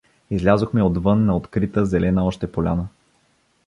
Излязохме 0.31 0.83
отвън 0.83 1.25
на 1.25 1.35
открита, 1.35 1.85
зелена 1.85 2.25
още 2.25 2.51
поляна. 2.51 2.87